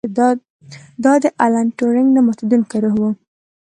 دا 1.03 1.11
د 1.23 1.25
الن 1.45 1.67
ټورینګ 1.77 2.09
نه 2.15 2.21
ماتیدونکی 2.25 2.77
روح 2.83 2.95
و 2.99 3.03